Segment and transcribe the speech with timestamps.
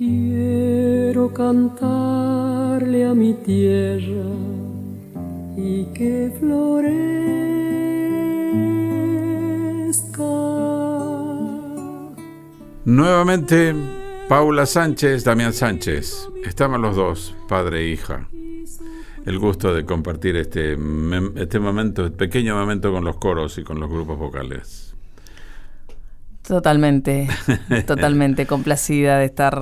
[0.00, 4.24] Quiero cantarle a mi tierra
[5.58, 7.04] y que florezca.
[12.86, 13.74] Nuevamente,
[14.26, 16.30] Paula Sánchez, Damián Sánchez.
[16.46, 18.26] Estamos los dos, padre e hija.
[19.26, 20.78] El gusto de compartir este,
[21.36, 24.89] este momento, este pequeño momento con los coros y con los grupos vocales.
[26.50, 27.28] Totalmente,
[27.86, 29.56] totalmente complacida de estar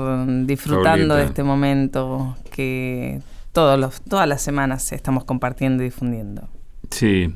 [0.47, 3.21] disfrutando de este momento que
[3.53, 6.49] todos los, todas las semanas estamos compartiendo y difundiendo.
[6.91, 7.35] Sí,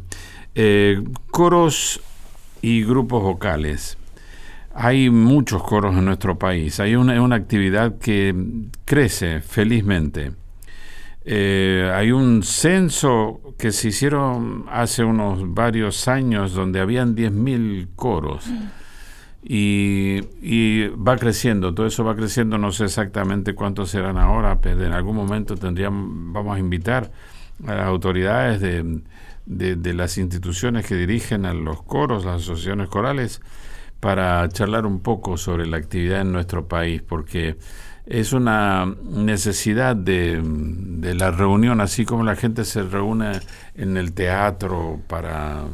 [0.55, 2.01] eh, coros
[2.63, 3.99] y grupos vocales.
[4.75, 6.81] Hay muchos coros en nuestro país.
[6.81, 8.35] Hay una, una actividad que
[8.87, 10.33] crece felizmente.
[11.27, 18.47] Eh, hay un censo que se hicieron hace unos varios años donde habían 10.000 coros.
[18.47, 18.81] Mm.
[19.45, 24.93] Y, va creciendo, todo eso va creciendo, no sé exactamente cuántos serán ahora, pero en
[24.93, 27.11] algún momento tendríamos, vamos a invitar
[27.67, 33.41] a las autoridades de, las instituciones que dirigen a los coros, las asociaciones corales,
[33.99, 37.57] para charlar un poco sobre la actividad en nuestro país, porque
[38.07, 40.41] es una necesidad de
[41.17, 43.41] la reunión, así como la gente se reúne
[43.75, 45.65] en el teatro para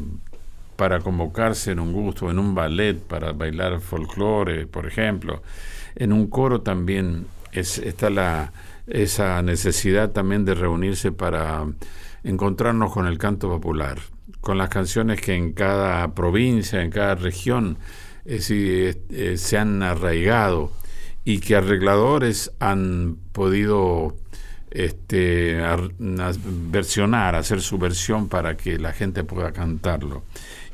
[0.79, 5.43] para convocarse en un gusto, en un ballet, para bailar folclore, por ejemplo.
[5.97, 8.53] En un coro también es, está la,
[8.87, 11.67] esa necesidad también de reunirse para
[12.23, 13.99] encontrarnos con el canto popular,
[14.41, 17.79] con las canciones que en cada provincia, en cada región
[18.25, 20.71] eh, se han arraigado
[21.25, 24.15] y que arregladores han podido
[24.71, 25.61] este,
[26.71, 30.25] versionar, hacer su versión para que la gente pueda cantarlo.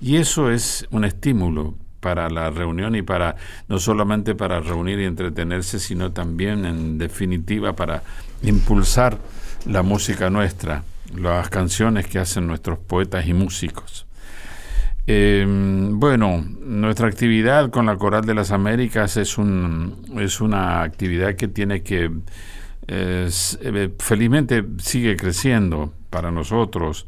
[0.01, 3.37] Y eso es un estímulo para la reunión y para
[3.69, 8.03] no solamente para reunir y entretenerse, sino también en definitiva para
[8.43, 9.19] impulsar
[9.65, 10.85] la música nuestra,
[11.17, 14.07] las canciones que hacen nuestros poetas y músicos.
[15.07, 21.37] Em, bueno, nuestra actividad con la Coral de las Américas es, un, es una actividad
[21.37, 22.11] que tiene que,
[22.87, 23.29] eh,
[23.99, 27.07] felizmente sigue creciendo para nosotros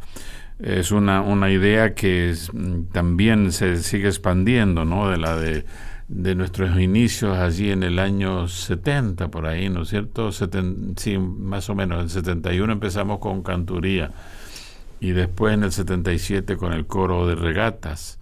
[0.58, 5.10] es una, una idea que mm, también se sigue expandiendo, ¿no?
[5.10, 5.66] De la de,
[6.08, 10.30] de, nuestros inicios allí en el año 70, por ahí, ¿no es cierto?
[10.32, 11.98] sí, más o menos.
[11.98, 14.12] En el 71 empezamos con canturía
[15.00, 18.15] y después en el 77 con el coro de regatas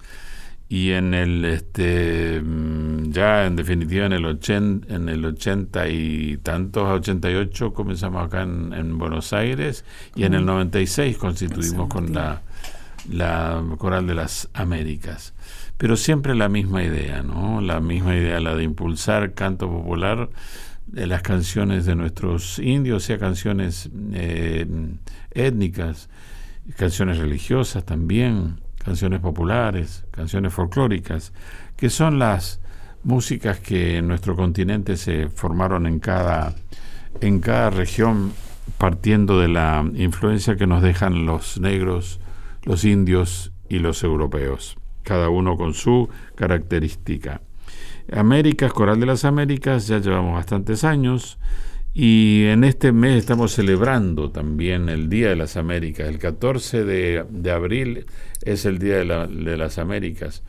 [0.75, 6.37] y en el este mm, ya en definitiva en el 80 en el 80 y
[6.39, 9.85] tantos 88 comenzamos acá en, Buenos Aires
[10.17, 12.43] y en el 96 constituimos con la
[13.09, 15.35] la coral de las Américas.
[15.77, 20.29] Pero siempre la misma idea no la misma idea la de impulsar canto popular
[20.89, 24.67] de las canciones de nuestros indios sea canciones eh,
[25.31, 26.09] étnicas
[26.77, 31.33] canciones religiosas también canciones populares, canciones folclóricas,
[31.77, 32.61] que son las
[33.03, 36.55] músicas que en nuestro continente se formaron en cada,
[37.21, 38.33] en cada región
[38.79, 42.21] partiendo de la influencia que nos dejan los negros,
[42.65, 47.41] los indios y los europeos, cada uno con su característica.
[48.13, 51.39] Américas, Coral de las Américas, ya llevamos bastantes años,
[51.97, 56.09] y en este mes estamos celebrando también el Día de las Américas.
[56.09, 58.07] El 14 de, abril
[58.43, 60.43] es el Día de, las Américas.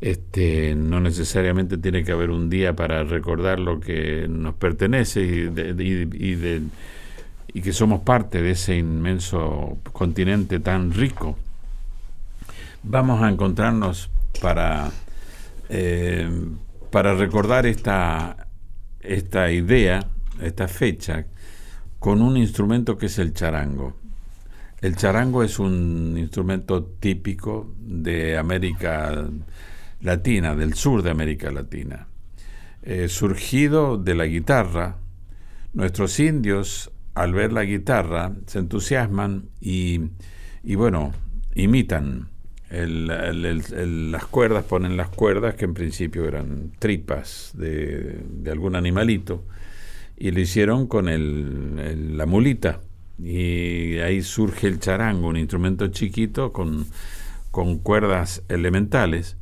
[0.00, 6.62] Este, no necesariamente tiene que haber un día para recordar lo que nos pertenece y,
[7.52, 11.36] y, que somos parte de ese inmenso continente tan rico.
[12.84, 14.10] Vamos a encontrarnos
[14.40, 14.92] para,
[15.68, 16.30] eh,
[16.92, 18.46] para recordar esta,
[19.00, 20.06] esta idea
[20.40, 21.26] esta fecha
[21.98, 23.96] con un instrumento que es el charango.
[24.80, 29.28] El charango es un instrumento típico de América
[30.00, 32.06] Latina, del sur de América Latina.
[32.82, 34.98] Eh, surgido de la guitarra,
[35.72, 39.98] nuestros indios al ver la guitarra se entusiasman y,
[40.76, 41.12] bueno,
[41.56, 42.28] imitan.
[42.70, 49.42] las cuerdas, ponen las cuerdas que en principio eran tripas de algún animalito
[50.18, 52.80] y lo hicieron con el, la mulita.
[53.18, 56.86] Y ahí surge el charango, un instrumento chiquito con,
[57.50, 59.36] con cuerdas elementales,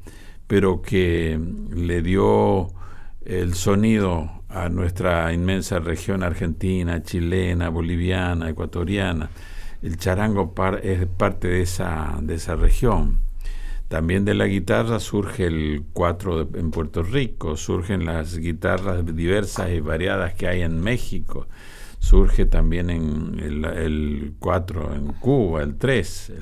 [0.47, 1.39] pero que
[1.75, 2.69] le dio
[3.25, 9.31] el sonido a nuestra inmensa región argentina, chilena, boliviana, ecuatoriana.
[9.83, 13.26] El charango es parte de esa, de esa región.
[13.89, 19.81] También de la guitarra surge el cuatro en Puerto Rico, surgen las guitarras diversas y
[19.81, 21.47] variadas que hay en México,
[22.01, 26.33] surge también en el, cuatro en Cuba, el tres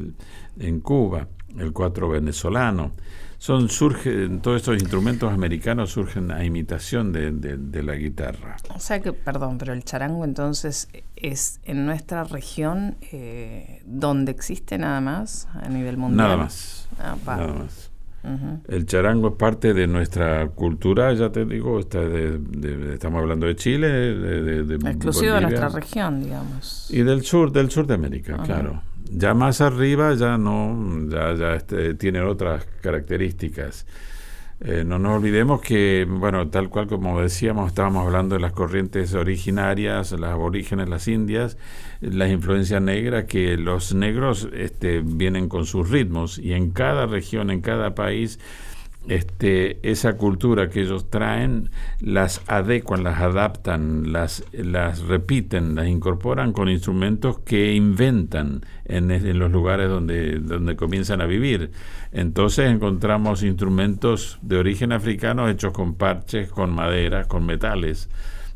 [0.58, 2.92] en Cuba, el cuatro venezolano
[3.38, 8.56] son surgen todos estos instrumentos americanos surgen a imitación de, la guitarra.
[8.74, 14.78] O sea que, perdón, pero el charango entonces es en nuestra región eh, donde existe
[14.78, 16.28] nada más a nivel mundial.
[16.28, 16.88] Nada más.
[16.98, 17.90] Ah, nada más.
[18.68, 23.88] El charango es parte de nuestra cultura, ya te digo, está estamos hablando de Chile,
[23.88, 26.88] de, exclusivo de nuestra región, digamos.
[26.90, 28.82] Y del sur, del sur de América, claro.
[29.10, 33.86] Ya más arriba ya no, ya, ya este, tiene otras características.
[34.60, 39.12] Eh, no nos olvidemos que, bueno, tal cual como decíamos, estábamos hablando de las corrientes
[39.12, 41.58] originarias, las aborígenes, las indias,
[42.00, 47.50] las influencias negras, que los negros este, vienen con sus ritmos y en cada región,
[47.50, 48.38] en cada país,
[49.08, 51.70] este, esa cultura que ellos traen,
[52.00, 59.38] las adecuan, las adaptan, las, las repiten, las incorporan con instrumentos que inventan en, en,
[59.38, 61.70] los lugares donde, donde comienzan a vivir.
[62.12, 68.08] Entonces encontramos instrumentos de origen africano hechos con parches, con madera, con metales.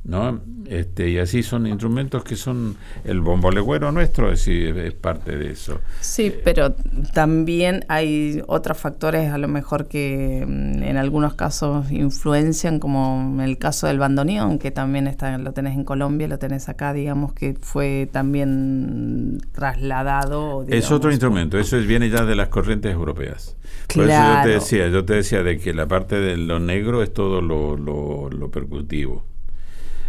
[0.08, 0.40] ¿No?
[0.68, 5.52] Este, y así son instrumentos que son el bombo legüero nuestro, es, es parte de
[5.52, 5.80] eso.
[6.00, 6.74] Sí, pero
[7.12, 13.58] también hay otros factores a lo mejor que mm, en algunos casos influencian, como el
[13.58, 17.56] caso del bandoneón, que también está, lo tenés en Colombia, lo tenés acá, digamos que
[17.60, 20.64] fue también trasladado.
[20.68, 23.56] es otro instrumento, eso es, viene ya de las corrientes europeas.
[23.94, 27.02] Por eso yo te decía, yo te decía de que la parte de lo negro
[27.02, 29.27] es todo lo, lo, lo percutivo.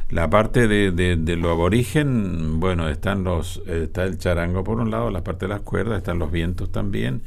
[0.09, 5.11] La parte de, de, lo aborigen, bueno, están los, está el charango por un lado,
[5.11, 7.21] la parte de las cuerdas, están los vientos también.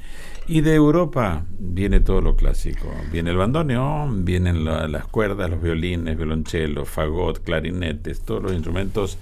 [0.49, 2.93] Y de Europa viene todo lo clásico.
[3.12, 9.17] Viene el bandoneón, vienen las cuerdas, los violines, violonchelos, fagot, clarinetes, todos los instrumentos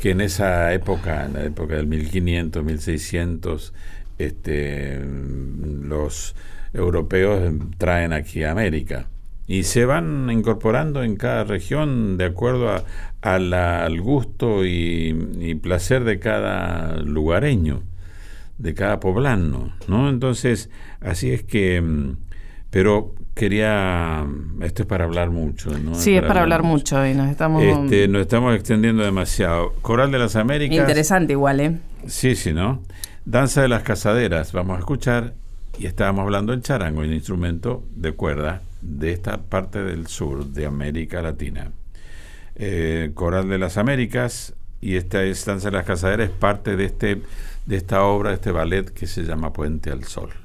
[0.00, 3.74] que en esa época, en la época del 1500, 1600,
[4.16, 6.34] este, los
[6.72, 9.08] europeos traen aquí a América
[9.46, 12.84] y se van incorporando en cada región de acuerdo a,
[13.20, 17.82] al gusto y, placer de cada lugareño,
[18.58, 20.08] de cada poblano, ¿no?
[20.08, 20.70] Entonces,
[21.00, 22.16] así es que, mm,
[22.70, 24.26] pero quería,
[24.62, 25.94] esto es para hablar mucho, ¿no?
[25.94, 27.06] Sí, es para, hablar mucho.
[27.06, 27.62] y nos estamos...
[27.62, 29.72] Este, nos estamos extendiendo demasiado.
[29.82, 30.78] Coral de las Américas.
[30.78, 31.78] Interesante igual, ¿eh?
[32.06, 32.82] Sí, sí, ¿no?
[33.24, 35.34] Danza de las Casaderas, vamos a escuchar,
[35.78, 40.66] y estábamos hablando del charango, el instrumento de cuerda de esta parte del sur de
[40.66, 41.72] América Latina.
[42.54, 47.22] Eh, Coral de las Américas y esta estancia de las casaderas es parte de, este,
[47.66, 50.43] de esta obra, de este ballet que se llama Puente al Sol.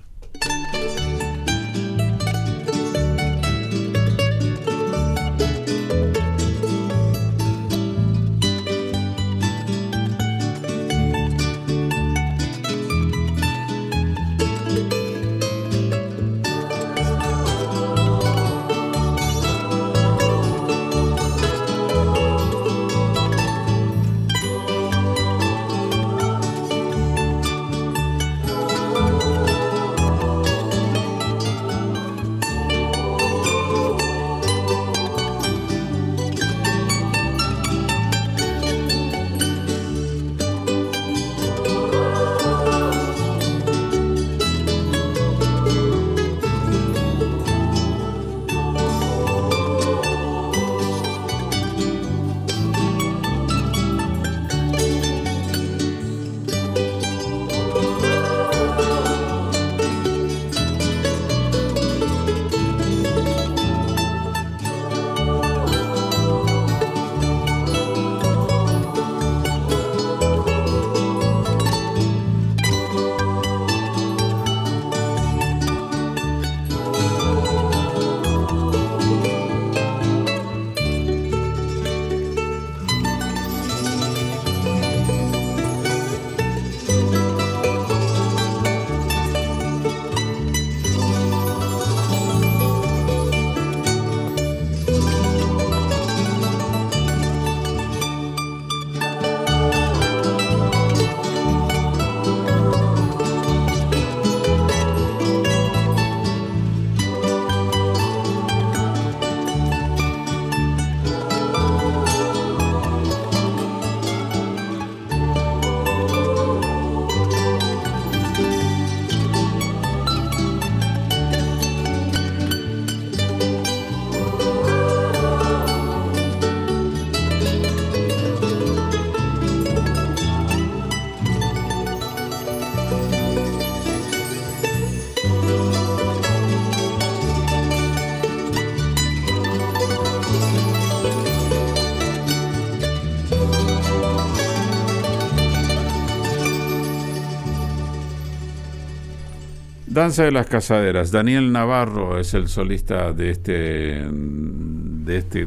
[149.99, 151.11] Danza de las Casaderas.
[151.11, 155.45] Daniel Navarro es el solista de este de este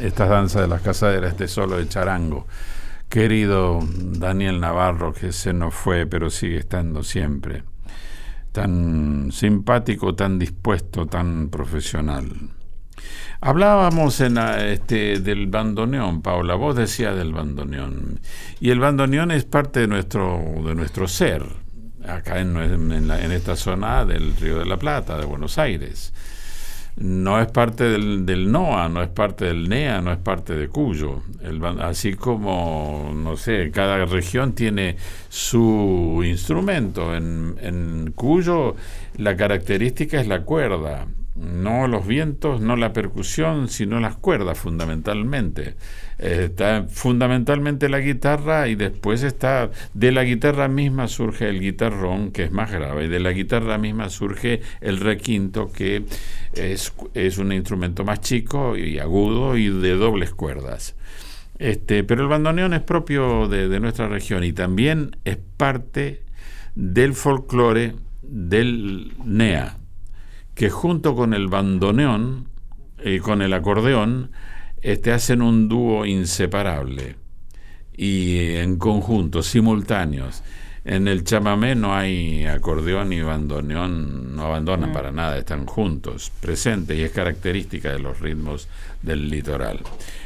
[0.00, 2.46] esta danza de las casaderas, este solo de charango.
[3.10, 7.62] Querido Daniel Navarro, que se nos fue, pero sigue estando siempre.
[8.52, 12.24] Tan simpático, tan dispuesto, tan profesional.
[13.42, 18.18] Hablábamos en este, del bandoneón, Paula, vos decías del bandoneón.
[18.60, 21.44] Y el bandoneón es parte de nuestro, de nuestro ser,
[22.06, 26.12] acá en, en, esta zona del Río de la Plata, de Buenos Aires.
[26.96, 30.68] No es parte del, del NOA, no es parte del NEA, no es parte de
[30.68, 31.22] Cuyo.
[31.40, 34.96] El, así como, no sé, cada región tiene
[35.28, 37.14] su instrumento.
[37.14, 38.74] En, en Cuyo
[39.16, 45.76] la característica es la cuerda no los vientos, no la percusión, sino las cuerdas fundamentalmente.
[46.18, 52.44] está fundamentalmente la guitarra y después está de la guitarra misma surge el guitarrón que
[52.44, 56.04] es más grave y de la guitarra misma surge el requinto que
[56.52, 60.96] es, es un instrumento más chico y agudo y de dobles cuerdas.
[61.58, 66.22] Este, pero el bandoneón es propio de, de nuestra región y también es parte
[66.74, 69.76] del folclore del NEA,
[70.60, 72.48] que junto con el bandoneón
[73.02, 74.30] y con el acordeón
[74.82, 77.16] este, hacen un dúo inseparable
[77.96, 80.42] y en conjunto, simultáneos.
[80.84, 84.92] En el chamamé no hay acordeón y bandoneón, no abandonan mm.
[84.92, 88.68] para nada, están juntos, presentes y es característica de los ritmos
[89.00, 89.80] del litoral.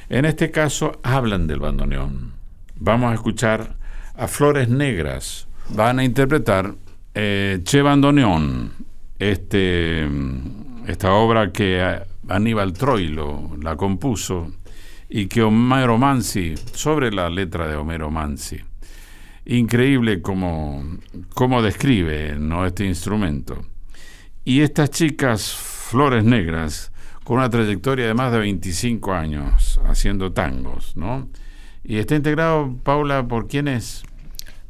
[0.09, 2.33] En este caso hablan del bandoneón.
[2.75, 3.77] Vamos a escuchar
[4.17, 5.47] a Flores Negras.
[5.69, 6.75] Van a interpretar
[7.15, 8.73] eh, Che Bandoneón,
[9.31, 10.09] este,
[10.87, 14.53] esta obra que Aníbal Troilo la compuso
[15.09, 18.59] y que Homero Mansi, sobre la letra de Homero Mansi.
[19.47, 20.83] Increíble como,
[21.35, 22.67] como describe ¿no?
[22.67, 23.65] este instrumento.
[24.45, 26.93] Y estas chicas, Flores Negras,
[27.25, 31.29] con una trayectoria de más de 25 años haciendo tangos, ¿no?
[31.83, 34.05] Y está integrado, Paula, ¿por quién es?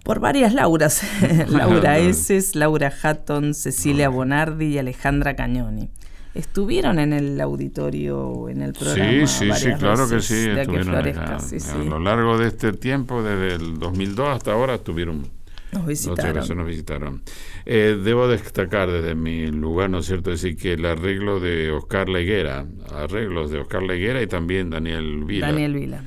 [0.05, 1.03] Por varias Lauras.
[1.49, 5.89] Laura Eses, Laura Hatton, Cecilia Bonardi y Alejandra Cañoni.
[6.35, 9.27] Estuvieron en el auditorio, en el programa.
[9.27, 10.49] Sí, sí, sí, claro que sí.
[10.51, 15.27] Estuvieron A lo largo de este tiempo, desde el 2002 hasta ahora, estuvieron.
[15.73, 16.57] Nos visitaron.
[16.59, 17.23] nos visitaron.
[17.65, 22.11] Eh, debo destacar desde mi lugar, ¿no es cierto?, decir que el arreglo de Oscar
[22.11, 25.47] Leguera, arreglos de Oscar Leguera y también Daniel Vila.
[25.47, 26.05] Daniel Vila.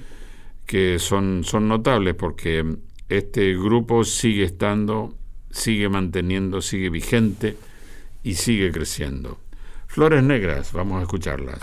[0.66, 2.64] Que son, son notables porque
[3.10, 5.16] este grupo sigue estando,
[5.50, 7.58] sigue manteniendo, sigue vigente
[8.24, 9.40] y sigue creciendo.
[9.88, 11.60] Flores Negras, vamos a escucharlas.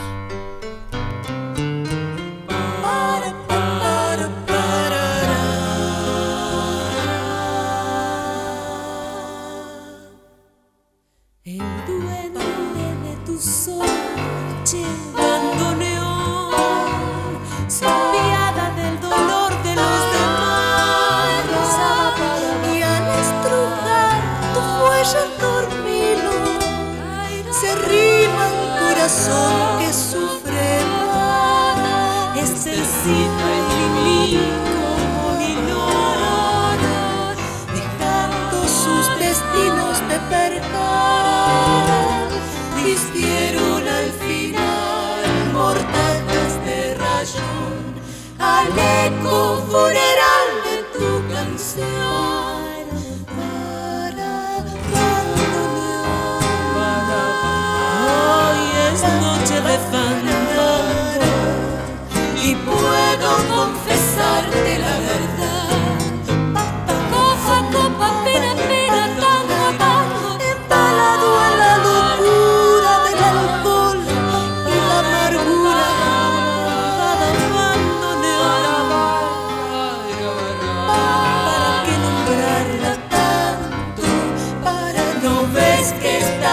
[49.06, 52.03] eco funeral de tu canción.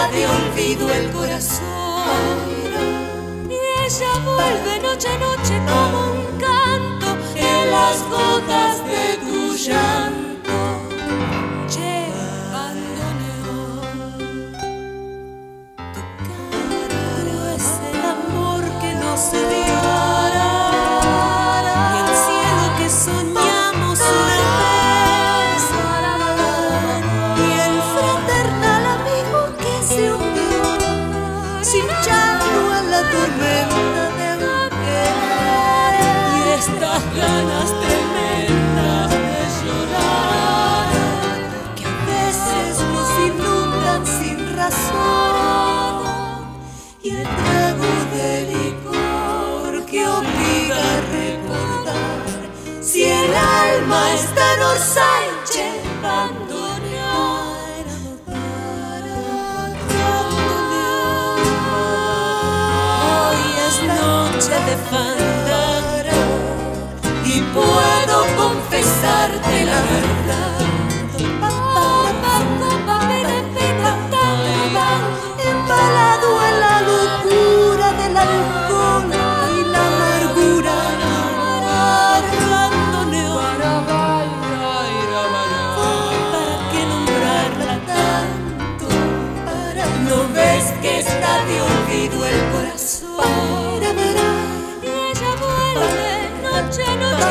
[0.10, 1.62] de olvido el corazón.
[3.50, 10.21] Y ella vuelve noche a noche como un canto en las gotas de tu llanto.
[31.64, 35.96] Sin cinchando a la tormenta de un querer.
[36.36, 40.88] Y estas ganas tremendas de llorar,
[41.76, 46.02] que a veces nos inundan sin razón.
[47.04, 52.42] Y el trago de licor que obliga a recordar
[52.82, 55.31] si el alma está en Orsay.
[64.42, 66.02] Noche de fandango
[67.26, 70.61] y puedo confesarte la verdad.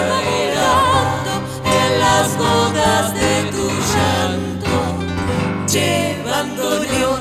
[0.08, 1.32] Bailando
[1.64, 4.74] en las bodas de tu llanto,
[5.66, 7.20] llevando león.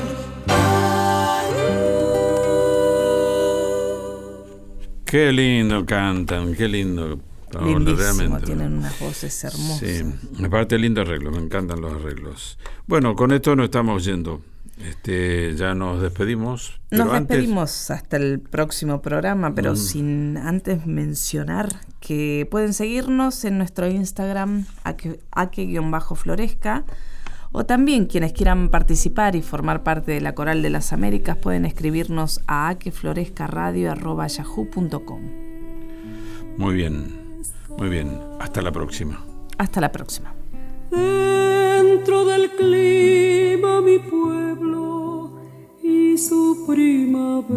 [5.04, 7.18] Qué lindo cantan, qué lindo.
[7.52, 8.46] Lindísimo, realmente.
[8.46, 9.80] tienen unas voces hermosas.
[9.80, 12.58] Sí, aparte lindo arreglo, me encantan los arreglos.
[12.86, 14.40] Bueno, con esto nos estamos yendo.
[14.88, 16.80] Este, ya nos despedimos.
[16.88, 21.68] Pero Nos antes, despedimos hasta el próximo programa, pero sin antes mencionar
[22.00, 24.64] que pueden seguirnos en nuestro Instagram,
[25.32, 26.86] aque-floresca,
[27.52, 31.66] o también quienes quieran participar y formar parte de la Coral de las Américas pueden
[31.66, 35.20] escribirnos a aqueflorescaradio.yahoo.com.
[36.56, 37.42] Muy bien,
[37.76, 38.20] muy bien.
[38.40, 39.24] Hasta la próxima.
[39.58, 40.34] Hasta la próxima.
[42.00, 45.28] Dentro del clima mi pueblo
[45.82, 47.50] y su primavera.